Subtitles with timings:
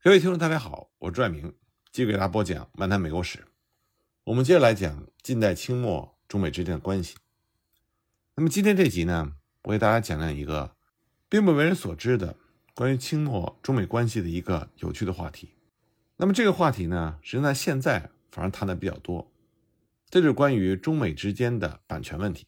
[0.00, 1.52] 各位听众，大家好，我是爱明，
[1.90, 3.38] 继续给大家播讲《漫谈美国史》。
[4.22, 7.16] 我们接着来讲近代清末中美之间的关系。
[8.36, 9.32] 那么今天这集呢，
[9.64, 10.76] 我给大家讲讲一个
[11.28, 12.36] 并不为人所知的
[12.76, 15.56] 关于清末中美关系的一个有趣的话题。
[16.16, 19.32] 那么这个话题呢，实际上现在反而谈的比较多，
[20.08, 22.46] 这就是关于中美之间的版权问题。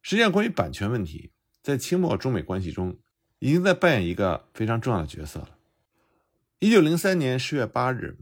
[0.00, 1.32] 实际上，关于版权问题，
[1.62, 2.98] 在清末中美关系中，
[3.40, 5.58] 已经在扮演一个非常重要的角色了。
[6.62, 8.18] 一九零三年十月八日，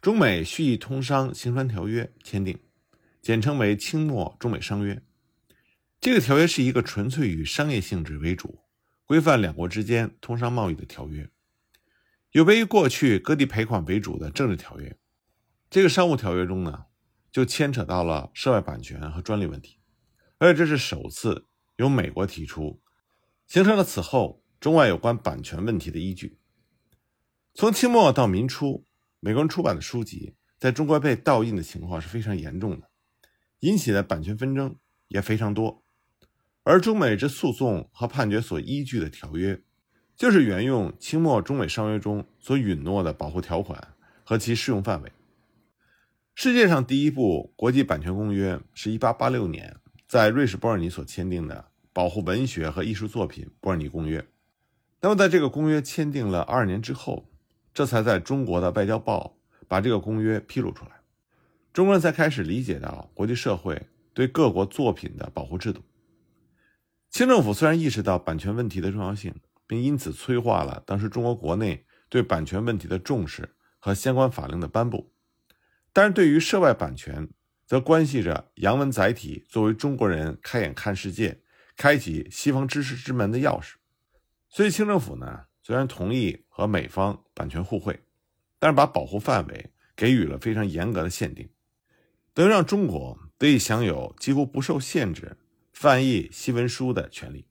[0.00, 2.56] 中美蓄意通商行船条约签订，
[3.20, 5.02] 简称为清末中美商约。
[6.00, 8.60] 这个条约是一个纯粹以商业性质为主，
[9.06, 11.28] 规范两国之间通商贸易的条约，
[12.30, 14.96] 有别于过去割地赔款为主的政治条约。
[15.68, 16.84] 这个商务条约中呢，
[17.32, 19.80] 就牵扯到了涉外版权和专利问题，
[20.38, 22.80] 而且这是首次由美国提出，
[23.48, 26.36] 形成了此后中外有关版权问题的依据。
[27.52, 28.86] 从清末到民初，
[29.18, 32.88] 美国人出版的书籍在中国被盗印的情况是非常严重的，
[33.60, 34.76] 引起的版权纷争
[35.08, 35.84] 也非常多。
[36.62, 39.60] 而中美之诉讼和判决所依据的条约，
[40.16, 45.12] 就是沿用清末中美商约中所允诺的保护条款和其适用范围。
[46.34, 49.76] 世界上第一部国际版权公约是一八八六年
[50.06, 51.56] 在瑞士伯尔尼所签订的
[51.92, 54.20] 《保护文学和艺术作品伯尔尼公约》。
[55.02, 57.29] 那么，在这个公约签订了二年之后，
[57.72, 59.36] 这才在中国的外交报
[59.68, 60.90] 把这个公约披露出来，
[61.72, 65.80] 中国人才开始理解到国际社会对各国作品的保护制度。
[67.10, 69.34] 清政府虽然意识到版权问题的重要性，
[69.66, 75.12] 并因此催化了当时中国国内对版权问题的重视和相关法令的颁布，
[75.92, 77.28] 但是对于涉外版权，
[77.66, 81.40] 则关系着洋文载体作为中国人开眼看世界、
[81.76, 83.74] 开启西方知识之门的钥匙，
[84.48, 85.46] 所以清政府呢。
[85.70, 88.00] 虽然同意和美方版权互惠，
[88.58, 91.48] 但是把保护范围给予了非常严格的限定，
[92.34, 95.36] 等于让中国得以享有几乎不受限制
[95.72, 97.46] 翻译西文书的权利。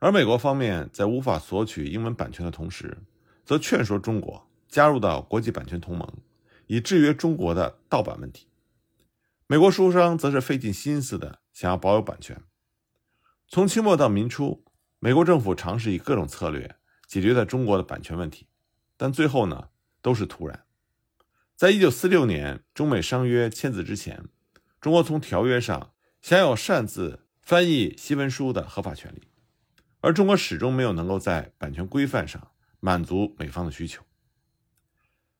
[0.00, 2.98] 而美国方面在无法索取英文版权的同时，
[3.44, 6.14] 则劝说中国加入到国际版权同盟，
[6.66, 8.48] 以制约中国的盗版问题。
[9.46, 12.42] 美国书商则是费尽心思的想要保有版权。
[13.46, 14.64] 从清末到民初，
[14.98, 16.74] 美国政府尝试以各种策略。
[17.06, 18.48] 解决了中国的版权问题，
[18.96, 19.68] 但最后呢
[20.02, 20.64] 都是徒然。
[21.54, 24.24] 在一九四六年中美商约签字之前，
[24.80, 29.22] 中国从条约上享有擅自翻译西文书的合法权利，
[30.00, 32.50] 而中国始终没有能够在版权规范上
[32.80, 34.02] 满足美方的需求。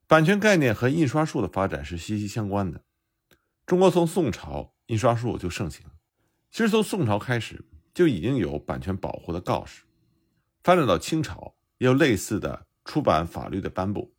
[0.07, 2.81] 版权概念和印刷术的发展是息息相关的。
[3.65, 5.85] 中国从宋朝印刷术就盛行，
[6.49, 9.83] 其实从宋朝开始就已经有版权保护的告示，
[10.63, 11.56] 发展到清朝。
[11.79, 14.13] 也有类似的出版法律的颁布，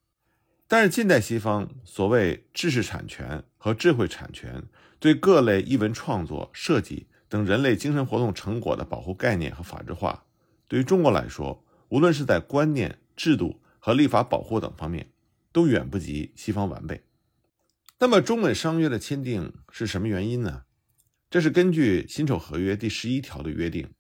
[0.67, 4.65] 但是近代西方所谓知识产权和智慧产权
[5.01, 10.25] 对各类译文创作、设计等人类精神活动成果的保护概念和法制化，
[10.69, 15.11] 对于中国来说，无论是在观念、制度和立法保护等方面，
[15.51, 17.03] 都远不及西方完备。
[17.99, 20.63] 那么，中美商约的签订是什么原因呢？
[21.31, 23.91] 这是根据《辛丑合约》第十一条的约定，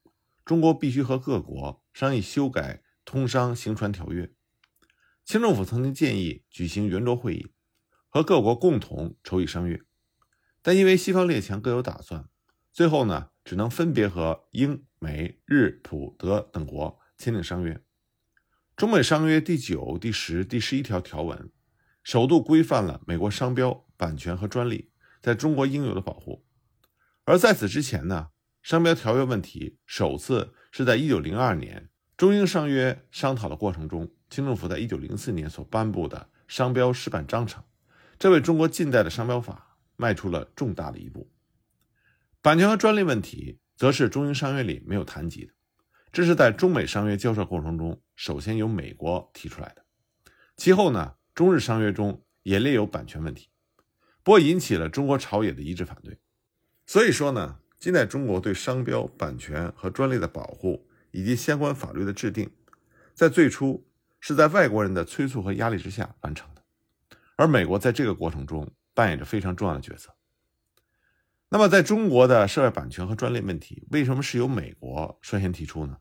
[0.44, 2.82] 中国必须和各国商议修改。
[3.08, 4.30] 通商行船条约，
[5.24, 7.54] 清政府曾经建议举行圆桌会议，
[8.06, 9.80] 和各国共同筹议商约，
[10.60, 12.28] 但因为西方列强各有打算，
[12.70, 17.82] 最后呢，只能分别和英、美、日、普、德等国签订商约。
[18.76, 21.50] 中美商约第九、第十、第十一条条文，
[22.02, 24.92] 首度规范了美国商标、版权和专利
[25.22, 26.44] 在中国应有的保护。
[27.24, 28.28] 而在此之前呢，
[28.62, 31.88] 商标条约问题首次是在一九零二年。
[32.18, 37.62] 中英商约商讨的过程中，清政府在一九零四年所颁布的商标示范章程，
[38.18, 41.30] 这为中国近代的商标法迈出了重大的一步。
[42.42, 45.52] 版权和专利问题，则是中英商约里没有谈及的，
[46.10, 49.84] 这是在中美商约交涉过程中首先由美国提出来的。
[50.56, 53.48] 其后呢，中日商约中也列有版权问题，
[54.24, 56.18] 不过引起了中国朝野的一致反对。
[56.84, 60.84] 所以说呢，近代中国对商标、版权和专利的保护。
[61.18, 62.48] 以及相关法律的制定，
[63.12, 63.84] 在最初
[64.20, 66.62] 是在外国人的催促和压力之下完成的，
[67.34, 70.14] 而美国在这个过程中扮演着非常重要的角色。
[71.48, 75.98] 那么，在中国的涉外版权和专利问题，为什么是由美国率先提出呢？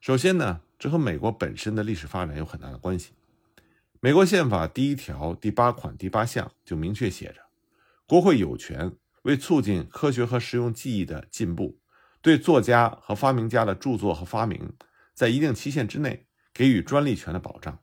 [0.00, 3.12] 首先呢，这和美国本身的历史发展有很大的关系。
[4.00, 7.40] 美国宪法第一条第八款第八项就明确写着，
[8.08, 8.92] 国会有权
[9.22, 11.78] 为促进科学和实用技艺的进步。
[12.26, 14.72] 对作家和发明家的著作和发明，
[15.14, 17.78] 在一定期限之内给予专利权的保障。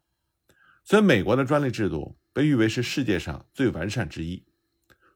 [0.84, 4.44] 所以美国的专利制度被誉为是世界上最完善之一。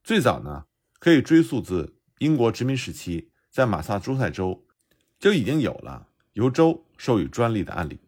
[0.01, 0.67] 最早呢，
[0.99, 4.65] 可以追溯自英国殖民时期，在马萨诸塞州
[5.19, 7.99] 就已经有了由州授予专利的案例。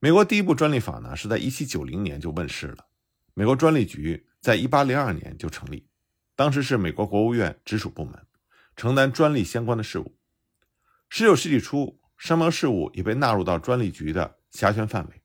[0.00, 2.86] 美国第一部专利法呢，是在1790年就问世了。
[3.34, 5.86] 美国专利局在1802年就成立，
[6.34, 8.18] 当时是美国国务院直属部门，
[8.74, 10.16] 承担专利相关的事务。
[11.12, 15.22] 19世纪初，商标事务也被纳入到专利局的辖权范围。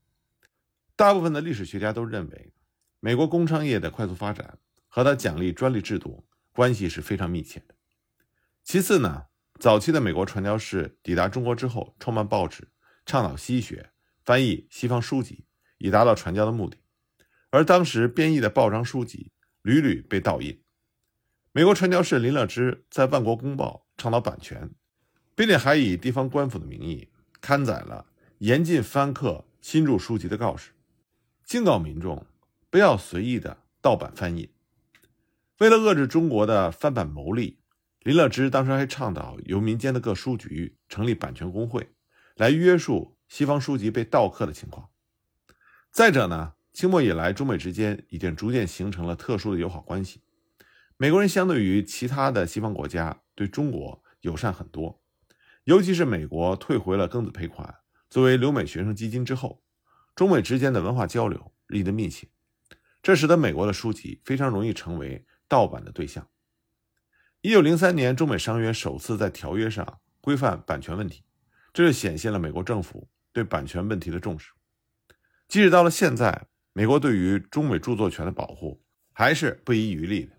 [0.97, 2.53] 大部分的历史学家都认为，
[2.99, 7.75] 美国工商业的快速发展和他奖励专利制度关系是非常密切的。
[8.65, 9.27] 其次呢，
[9.61, 12.67] 早期的美国传教士抵达中国之后，创办报纸，
[13.05, 13.91] 倡导西学，
[14.25, 15.45] 翻译西方书籍，
[15.77, 16.79] 以达到传教的目的。
[17.49, 19.31] 而当时编译的报章书籍
[19.61, 20.61] 屡屡被盗印。
[21.53, 24.69] 美国传教士林乐之在《万国公报》倡导版权，
[25.37, 28.07] 并且还以地方官府的名义刊载了
[28.39, 30.71] 严禁翻刻新著书籍的告示。
[31.45, 32.25] 警告民众
[32.71, 34.49] 不要随意的盗版翻译。
[35.59, 37.59] 为了遏制中国的翻版牟利，
[37.99, 41.87] 林乐知当时还倡导由民间的各书局成立版权工会，
[42.35, 44.89] 来约束西方书籍被盗刻的情况。
[45.91, 50.21] 再者呢，清末以来，中美之间已经逐渐形成了特殊的友好关系。
[50.97, 54.99] 美国人相对于其他的西方国家对中国友善很多，
[55.67, 57.75] 尤其是美国退回了庚子赔款
[58.09, 59.61] 作为留美学生基金之后。
[60.15, 62.29] 中美之间的文化交流日益的密切，
[63.03, 66.25] 这使得美国的书籍非常容易成为盗版的对象。
[67.41, 71.25] 一九零三年，中美商约首次在条约上规范版权问题，
[71.73, 74.53] 这就显现了美国政府对版权问题的重视。
[75.49, 78.81] 即使到了现在，美国对于中美著作权的保护
[79.11, 80.31] 还是不遗余力的。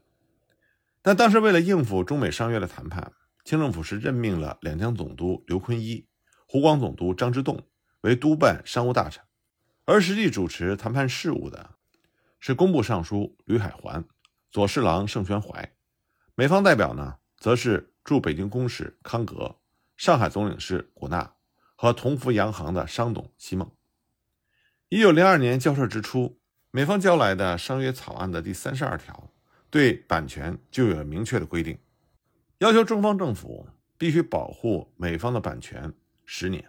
[1.02, 3.12] 但当时为了应付中美商约的谈判，
[3.48, 6.06] 清政府是任命了两江总督刘坤一、
[6.46, 7.66] 湖广总督张之洞
[8.02, 9.24] 为督办商务大臣。
[9.86, 11.70] 而实际主持谈判事务的
[12.40, 14.04] 是工部尚书吕海环、
[14.50, 15.72] 左侍郎盛宣怀，
[16.34, 19.56] 美方代表呢，则是驻北京公使康格、
[19.96, 21.32] 上海总领事古纳
[21.74, 23.72] 和同福洋行的商董西孟。
[24.90, 26.38] 一九零二年交涉之初，
[26.70, 29.32] 美方交来的商约草案的第三十二条，
[29.70, 31.78] 对版权就有了明确的规定，
[32.58, 35.92] 要求中方政府必须保护美方的版权
[36.24, 36.64] 十年，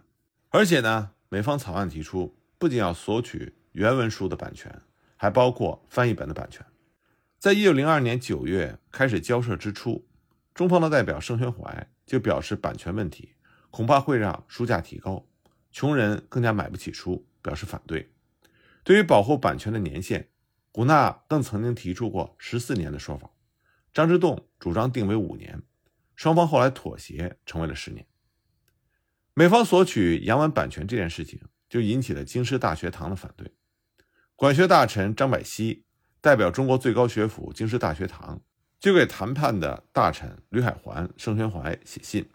[0.49, 2.35] 而且呢，美方草案提出。
[2.59, 4.81] 不仅要索取原文书的版权，
[5.15, 6.65] 还包括翻译本的版权。
[7.39, 10.05] 在一九零二年九月开始交涉之初，
[10.53, 13.35] 中方的代表盛宣怀就表示，版权问题
[13.71, 15.25] 恐怕会让书价提高，
[15.71, 18.11] 穷人更加买不起书，表示反对。
[18.83, 20.27] 对于保护版权的年限，
[20.73, 23.31] 古纳更曾经提出过十四年的说法，
[23.93, 25.61] 张之洞主张定为五年，
[26.19, 28.05] 双方后来妥协，成为了十年。
[29.33, 31.39] 美方索取洋文版权这件事情。
[31.69, 33.53] 就引起了京师大学堂的反对。
[34.35, 35.85] 管学大臣张百熙
[36.19, 38.41] 代表中国最高学府京师大学堂，
[38.79, 42.27] 就给谈判的大臣吕海环、盛宣怀写信，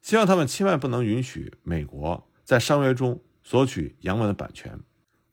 [0.00, 4.80] 希望他们千万不能允许美国在商约中索取洋文的版权，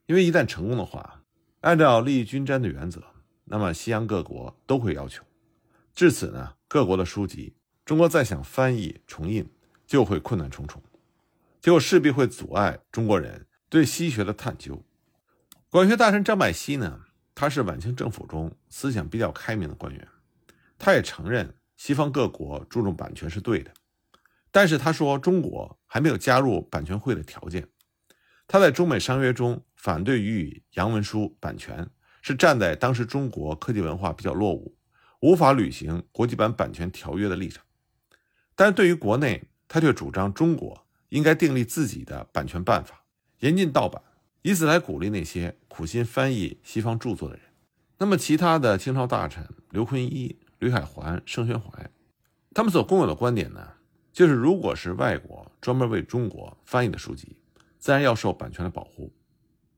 [0.07, 1.23] 因为一旦成功的话，
[1.61, 3.01] 按照利益均沾的原则，
[3.45, 5.23] 那么西洋各国都会要求。
[5.93, 7.55] 至此呢，各国的书籍，
[7.85, 9.47] 中国再想翻译重印，
[9.85, 10.81] 就会困难重重。
[11.61, 14.83] 结果势必会阻碍中国人对西学的探究。
[15.69, 17.01] 管学大臣张百熙呢，
[17.35, 20.07] 他是晚清政府中思想比较开明的官员，
[20.79, 23.71] 他也承认西方各国注重版权是对的，
[24.49, 27.67] 但是他说中国还没有加入版权会的条件。
[28.47, 31.87] 他在中美商约中反对予以洋文书版权，
[32.23, 34.75] 是站在当时中国科技文化比较落伍，
[35.21, 37.63] 无法履行国际版版权条约的立场。
[38.55, 40.83] 但是对于国内，他却主张中国。
[41.09, 43.05] 应该订立自己的版权办法，
[43.39, 44.01] 严禁盗版，
[44.41, 47.45] 以此来鼓励那些苦心翻译西方著作的人。
[47.99, 51.89] 那么，其他的清朝大臣刘坤一、吕海环、盛宣怀，
[52.53, 53.73] 他们所共有的观点呢，
[54.11, 57.37] 就是如果是外国专门为中国翻译的书籍，
[57.77, 59.13] 自然要受版权的保护；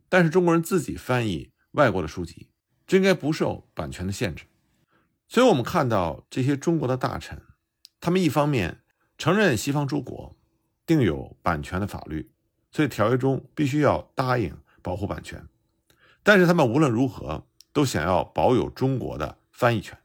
[0.09, 2.49] 但是中国人自己翻译外国的书籍，
[2.87, 4.45] 就应该不受版权的限制。
[5.27, 7.39] 所以，我们看到这些中国的大臣，
[7.99, 8.81] 他们一方面
[9.17, 10.35] 承认西方诸国。
[10.85, 12.31] 定有版权的法律，
[12.71, 15.45] 所以条约中必须要答应保护版权。
[16.23, 19.97] 但是他们无论如何都想要保有中国的翻译权，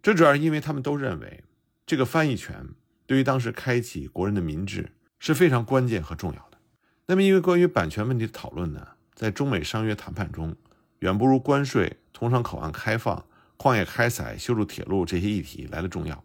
[0.00, 1.42] 这主要是因为他们都认为
[1.84, 2.68] 这个翻译权
[3.04, 6.58] 对于当时开启国人的民智是非常关键和重要的。
[7.06, 8.86] 那么，因为关于版权问题的讨论呢，
[9.16, 10.54] 在中美商约谈判中，
[11.00, 16.24] 远不如关税、通商口岸开放、矿业开采、修筑铁路这些议题来的重要。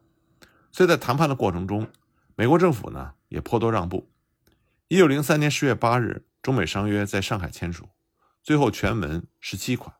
[0.72, 1.88] 所以在谈判的过程中，
[2.36, 3.14] 美国政府呢？
[3.30, 4.10] 也颇多让步。
[4.88, 7.90] 一九零三年十月八日，中美商约在上海签署，
[8.42, 9.96] 最后全文十七款。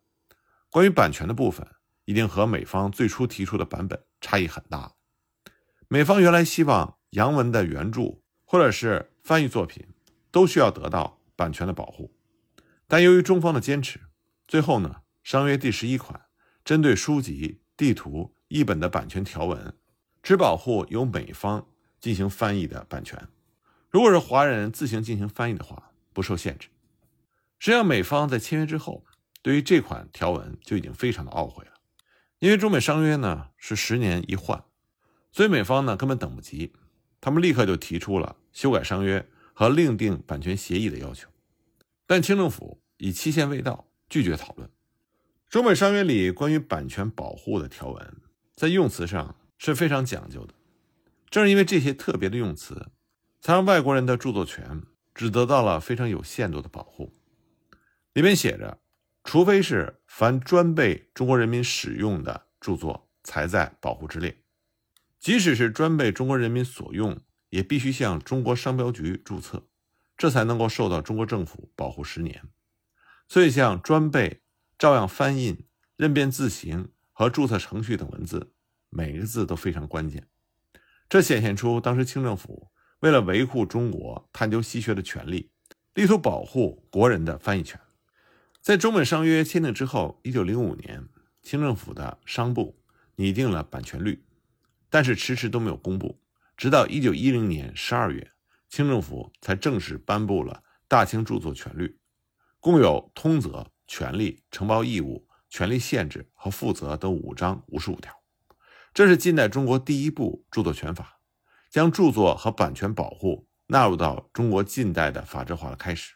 [0.70, 1.68] 关于版权的部分，
[2.06, 4.94] 一定和美方最初提出的版本差异很大。
[5.90, 9.88] 美方原来希望洋文的原著或者是翻译作品
[10.32, 12.14] 都需要得到版权的保护，
[12.88, 14.00] 但由于中方的坚持，
[14.48, 16.28] 最后呢，商约第十一款
[16.64, 19.76] 针对书籍、地图、译本的版权条文，
[20.28, 21.66] 只保护由美方
[22.02, 23.30] 进行翻译的版权。
[23.90, 26.68] 如果是华人自行进行翻译的话，不受限制。
[27.60, 29.06] 实际上，美方在签约之后，
[29.42, 31.72] 对于这款条文就已经非常的懊悔了，
[32.40, 34.62] 因为中美商约呢是十年一换。
[35.32, 36.74] 所以美方呢根本等不及，
[37.22, 41.30] 他们立刻就提出了修改商约和另订版权协议的要求，
[42.06, 44.70] 但清政府以期限未到拒绝讨论。
[45.48, 48.18] 中美商约里关于版权保护的条文，
[48.58, 50.54] 在用词上是非常讲究的。
[51.30, 52.92] 正是因为这些特别的用词，
[53.42, 54.84] 才让外国人的著作权
[55.14, 57.14] 只得到了非常有限度的保护。
[58.14, 58.80] 里面写着，
[59.24, 64.44] 除非是凡专被中国人民使用的著作，才在保护之列。
[65.20, 69.68] 即使是专被中国人民所用，也必须向中国商标局注册，
[70.16, 72.44] 这才能够受到中国政府保护十年。
[73.28, 74.42] 所以，像专备、
[74.78, 78.54] 照样翻印、认辨字形和注册程序等文字，
[78.90, 80.28] 每个字都非常关键。
[81.10, 85.52] 这显现出当时清政府为了维护中国探究西学的权利，
[85.94, 87.80] 力图保护国人的翻译权。
[88.62, 91.08] 在中美商约签订之后，一九零五年，
[91.42, 92.78] 清政府的商部
[93.16, 94.24] 拟定了版权律。
[94.90, 96.20] 但是迟迟都没有公布，
[96.56, 98.32] 直到一九一零年十二月，
[98.68, 101.88] 清政府才正式颁布了《大清著作权律》，
[102.60, 108.17] 共有通则、权利、承包义务、权利限制和负责等五章五十五条。
[108.98, 111.20] 这是近代中国第一部著作权法，
[111.70, 116.16] 将著作和版权保护纳入到中国近代的法制化的开始。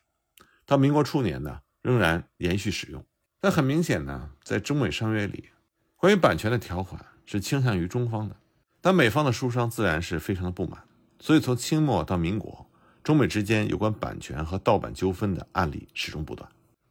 [0.66, 3.06] 到民国初年呢，仍然延续使用。
[3.40, 5.50] 但很明显呢，在中美商约里，
[5.96, 8.36] 关于版权的条款是倾向于中方的。
[8.82, 10.84] 但美方的书商自然是非常的不满，
[11.20, 12.68] 所以从清末到民国，
[13.04, 16.50] 中美之间有关版权和盗版纠纷的案例始终不断。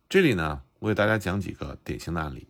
[0.09, 2.47] 这里呢，我给大家讲几个典型的案例。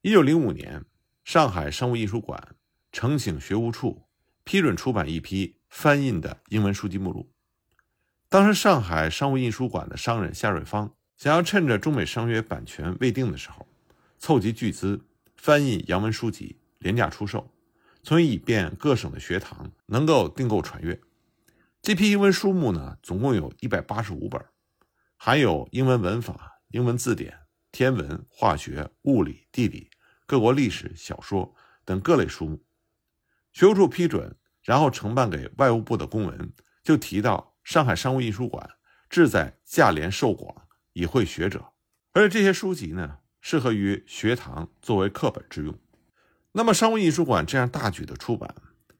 [0.00, 0.84] 一九零五年，
[1.28, 2.56] 上海商务印书馆
[2.90, 4.08] 呈请学务处
[4.44, 7.30] 批准出版一批翻印的英文书籍目录。
[8.30, 13.68] 当时，上海商务印书馆的商人夏瑞芳想要趁着中美商约版权未定的时候，
[14.18, 15.04] 凑集巨资
[15.36, 17.52] 翻印洋文书籍，廉价出售。
[18.02, 20.98] 从而以便各省的学堂能够订购传阅。
[21.82, 24.42] 这批英文书目呢，总共有一百八十五本，
[25.18, 29.90] 含有英文文法、英文字典、天文、化学、物理、地理、
[30.28, 31.54] 各国历史、小说
[31.86, 32.62] 等各类书目。
[33.54, 36.52] 学务处批准，然后呈办给外务部的公文
[36.84, 38.76] 就提到，上海商务印书馆
[39.08, 41.72] 志在价廉售广，以惠学者，
[42.12, 45.74] 而且这些书籍呢，适合于学堂作为课本之用。
[46.52, 48.54] 那么，商务印书馆这样大举的出版，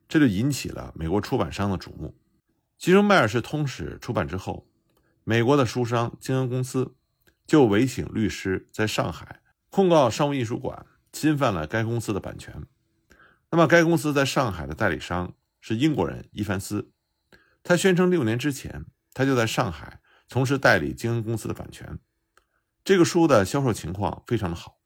[0.08, 2.18] 这就引起了美国出版商的瞩目。
[2.78, 4.66] 其中，迈尔士通史出版之后，
[5.24, 6.94] 美国的书商经营公司
[7.46, 12.64] 就委请律师在上海控告商务印书馆侵犯了该公司的版权。
[13.50, 16.90] 那么，该公司在上海的代理商是英国人伊凡斯，
[17.62, 21.98] 他宣称六年之前他就在上海从事代理经营公司的版权。
[22.84, 24.78] 这个书的销售情况非常的好。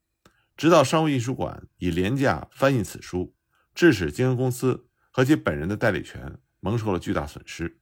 [0.56, 3.34] 直到商务印书馆以廉价翻译此书，
[3.74, 7.80] 致使经营公司和其本人的代理权蒙受了巨大损失。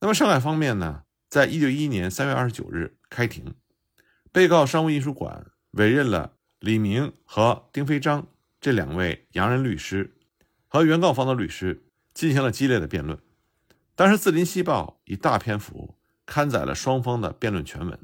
[0.00, 1.02] 那么上海方面呢？
[1.28, 3.54] 在一九一一年三月二十九日开庭，
[4.32, 8.26] 被告商务印书馆委任了李明和丁飞章
[8.60, 10.16] 这两位洋人律师，
[10.66, 13.16] 和原告方的律师进行了激烈的辩论。
[13.94, 15.96] 当时《字林西报》以大篇幅
[16.26, 17.96] 刊载了双方的辩论全文，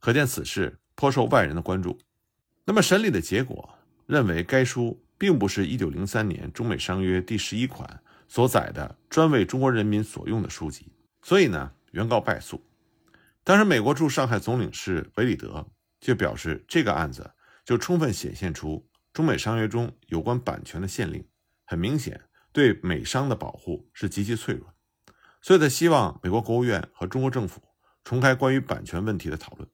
[0.00, 2.00] 可见此事颇受外人的关注。
[2.64, 10.90] 那么审理的结果认为，该书并不是1903年中美商约第十一款所载的专为中国人民所用的书籍，
[11.22, 12.60] 所以呢，原告败诉。
[13.44, 15.64] 当时，美国驻上海总领事韦里德
[16.00, 17.30] 就表示，这个案子
[17.64, 21.26] 就充分显现出中美商约中有关版权的限令，
[21.64, 22.20] 很明显
[22.52, 24.72] 对美商的保护是极其脆弱，
[25.40, 27.62] 所以他希望美国国务院和中国政府
[28.04, 29.68] 重开关于版权问题的讨论。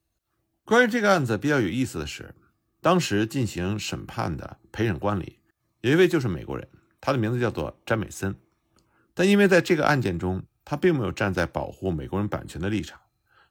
[0.64, 2.34] 关于这个案子比较有意思的是。
[2.82, 5.40] 当时进行审判的陪审官里，
[5.82, 6.66] 有一位就是美国人，
[6.98, 8.34] 他的名字叫做詹美森。
[9.12, 12.98] 但因为在这个案件中，他并没有站在保护美国人版权的立场，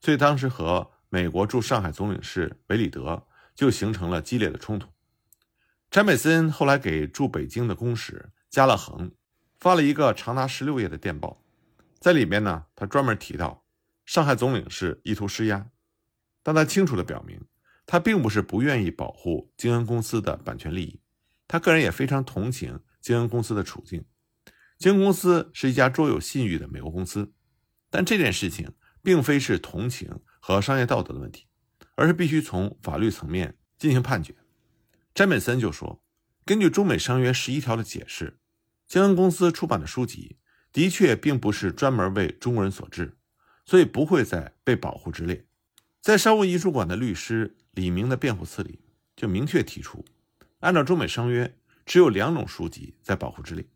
[0.01, 3.27] 所以当时和美国驻上海总领事韦里德
[3.59, 4.87] 就形成了激烈的冲突。
[5.91, 9.11] 詹美森后来给驻北京的公使加勒恒
[9.59, 11.43] 发了一个长达十六页的电报，
[11.99, 13.65] 在里面呢，他专门提到
[14.05, 15.69] 上海总领事意图施压，
[16.41, 17.37] 但他清楚地表明。
[17.85, 21.01] 他并不是不愿意保护京恩公司的版权利益，
[21.45, 24.05] 他个人也非常同情京恩公司的处境。
[24.77, 27.33] 京恩公司是一家卓有信誉的美国公司，
[27.89, 28.71] 但这件事情
[29.03, 31.48] 并非是同情和商业道德的问题，
[31.99, 34.33] 而是必须从法律层面进行判决。
[35.13, 36.01] 詹本森就说
[36.45, 38.39] ：“根据中美商约十一条的解释，
[38.87, 40.37] 江恩公司出版的书籍
[40.71, 43.17] 的确并不是专门为中国人所制，
[43.65, 45.45] 所以不会在被保护之列。”
[45.99, 48.79] 在商务印书馆的律师李明的辩护词里，
[49.17, 50.05] 就明确提出，
[50.61, 53.67] 按照中美商约，只有两种书籍在保护之列，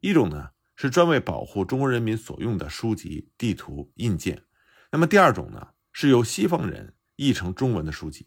[0.00, 4.42] 一种呢是专为保护中国人民所用的书籍、地图、印件，
[4.90, 8.26] 那么第二种呢是由西方人译成中文的书籍。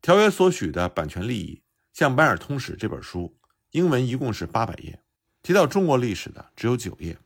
[0.00, 1.62] 条约所许的版权利益，
[1.92, 3.36] 像《班尔通史》这本书，
[3.70, 5.02] 英文一共是八百页，
[5.42, 7.18] 提到中国历史的只有九页，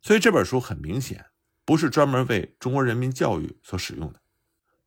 [0.00, 1.26] 所以这本书很明显
[1.64, 4.20] 不是专门为中国人民教育所使用的。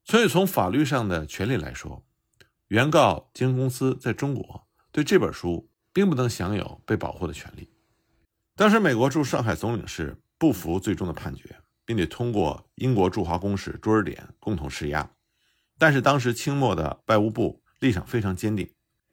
[0.06, 2.04] 所以，从法律上的权利来说，
[2.70, 7.72] 原告京公司在中国对这本书并不能享有被保护的权利。
[8.56, 11.56] 当时，美国驻上海总领事不服最终的判决，
[11.89, 15.10] 并且通过英国驻华公使朱尔典共同施压。
[15.79, 18.69] 但是，当时清末的外务部立场非常坚定，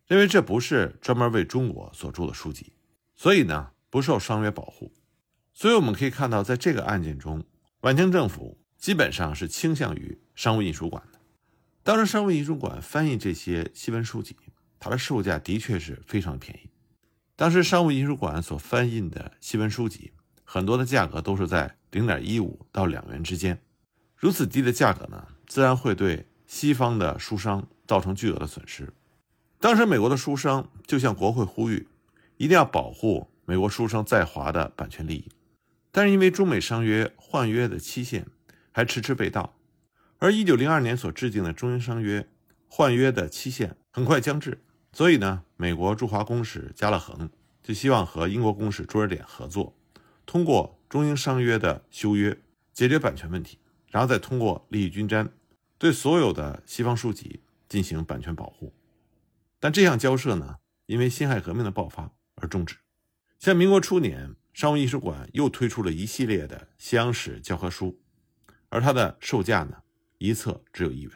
[0.07, 2.75] 认为这不是专门为中国所著的书籍，
[3.15, 4.93] 所以呢，不受商约保护。
[5.55, 7.43] 所以，我们可以看到，在这个案件中，
[7.81, 8.59] 晚清政府。
[8.79, 11.19] 基本上是倾向于商务印书馆的。
[11.83, 14.37] 当时商务印书馆翻译这些西文书籍，
[14.79, 16.69] 它的售价的确是非常便宜。
[17.35, 20.13] 当时商务印书馆所翻印的西文书籍，
[20.47, 23.61] 很多的价格都是在零点一五到两元之间。
[24.17, 28.95] 如此低的价格呢，自然会对西方的书商造成巨额的损失。
[29.61, 31.87] 当时美国的书商就向国会呼吁，
[32.39, 35.29] 一定要保护美国书商在华的版权利益。
[35.93, 38.27] 但是因为中美商约换约的期限。
[38.73, 39.55] 还迟迟未到，
[40.19, 42.29] 而一九零二年所制定的中英商约
[42.69, 44.63] 换约的期限很快将至，
[44.93, 47.31] 所以呢，美国驻华公使加勒恒
[47.63, 49.75] 就希望和英国公使朱尔典合作，
[50.27, 52.39] 通过中英商约的修约
[52.73, 53.59] 解决版权问题，
[53.91, 55.33] 然后再通过利益均沾
[55.79, 58.75] 对所有的西方书籍进行版权保护。
[59.59, 62.77] 但这项交涉呢，因为辛亥革命的爆发而终止。
[63.39, 67.99] 像民国初年，商务印书馆又推出了一系列的西洋史教科书。
[68.69, 69.79] 而它的售价呢，
[70.19, 71.13] 一册只有一元。